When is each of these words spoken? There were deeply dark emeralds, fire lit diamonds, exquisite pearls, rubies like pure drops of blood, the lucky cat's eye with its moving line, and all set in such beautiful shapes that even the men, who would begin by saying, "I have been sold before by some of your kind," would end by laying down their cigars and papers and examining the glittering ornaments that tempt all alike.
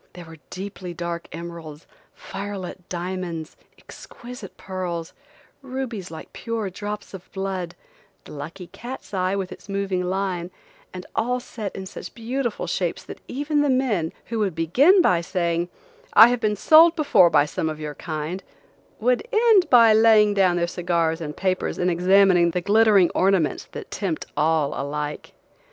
There 0.13 0.25
were 0.25 0.37
deeply 0.49 0.95
dark 0.95 1.27
emeralds, 1.31 1.85
fire 2.15 2.57
lit 2.57 2.89
diamonds, 2.89 3.55
exquisite 3.77 4.57
pearls, 4.57 5.13
rubies 5.61 6.09
like 6.09 6.33
pure 6.33 6.71
drops 6.71 7.13
of 7.13 7.31
blood, 7.33 7.75
the 8.23 8.31
lucky 8.31 8.65
cat's 8.65 9.13
eye 9.13 9.35
with 9.35 9.51
its 9.51 9.69
moving 9.69 10.01
line, 10.03 10.49
and 10.91 11.05
all 11.15 11.39
set 11.39 11.75
in 11.75 11.85
such 11.85 12.15
beautiful 12.15 12.65
shapes 12.65 13.03
that 13.03 13.21
even 13.27 13.61
the 13.61 13.69
men, 13.69 14.11
who 14.25 14.39
would 14.39 14.55
begin 14.55 15.03
by 15.03 15.21
saying, 15.21 15.69
"I 16.13 16.29
have 16.29 16.39
been 16.39 16.55
sold 16.55 16.95
before 16.95 17.29
by 17.29 17.45
some 17.45 17.69
of 17.69 17.79
your 17.79 17.93
kind," 17.93 18.41
would 18.99 19.27
end 19.31 19.69
by 19.69 19.93
laying 19.93 20.33
down 20.33 20.55
their 20.55 20.65
cigars 20.65 21.21
and 21.21 21.37
papers 21.37 21.77
and 21.77 21.91
examining 21.91 22.49
the 22.49 22.61
glittering 22.61 23.11
ornaments 23.13 23.65
that 23.73 23.91
tempt 23.91 24.25
all 24.35 24.73
alike. 24.73 25.33